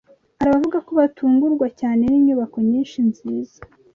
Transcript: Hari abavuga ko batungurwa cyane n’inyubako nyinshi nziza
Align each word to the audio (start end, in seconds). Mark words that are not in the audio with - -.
Hari 0.39 0.49
abavuga 0.51 0.77
ko 0.85 0.91
batungurwa 0.99 1.67
cyane 1.79 2.03
n’inyubako 2.07 2.57
nyinshi 2.69 2.97
nziza 3.09 3.57